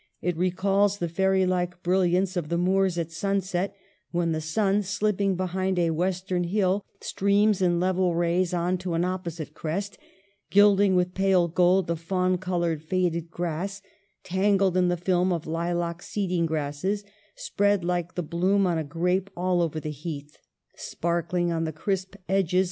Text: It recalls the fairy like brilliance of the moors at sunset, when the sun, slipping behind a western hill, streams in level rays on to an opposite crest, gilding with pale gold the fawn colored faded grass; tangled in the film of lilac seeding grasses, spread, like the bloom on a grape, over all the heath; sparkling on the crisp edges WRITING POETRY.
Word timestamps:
It 0.19 0.35
recalls 0.35 0.97
the 0.97 1.07
fairy 1.07 1.45
like 1.45 1.83
brilliance 1.83 2.35
of 2.35 2.49
the 2.49 2.57
moors 2.57 2.97
at 2.97 3.11
sunset, 3.11 3.75
when 4.09 4.31
the 4.31 4.41
sun, 4.41 4.81
slipping 4.81 5.35
behind 5.35 5.77
a 5.77 5.91
western 5.91 6.45
hill, 6.45 6.83
streams 7.01 7.61
in 7.61 7.79
level 7.79 8.15
rays 8.15 8.51
on 8.51 8.79
to 8.79 8.95
an 8.95 9.05
opposite 9.05 9.53
crest, 9.53 9.99
gilding 10.49 10.95
with 10.95 11.13
pale 11.13 11.47
gold 11.47 11.85
the 11.85 11.95
fawn 11.95 12.39
colored 12.39 12.81
faded 12.81 13.29
grass; 13.29 13.83
tangled 14.23 14.75
in 14.75 14.87
the 14.87 14.97
film 14.97 15.31
of 15.31 15.45
lilac 15.45 16.01
seeding 16.01 16.47
grasses, 16.47 17.03
spread, 17.35 17.83
like 17.85 18.15
the 18.15 18.23
bloom 18.23 18.65
on 18.65 18.79
a 18.79 18.83
grape, 18.83 19.29
over 19.37 19.45
all 19.63 19.69
the 19.69 19.91
heath; 19.91 20.35
sparkling 20.75 21.51
on 21.51 21.63
the 21.63 21.71
crisp 21.71 22.15
edges 22.27 22.27
WRITING 22.27 22.47
POETRY. 22.47 22.59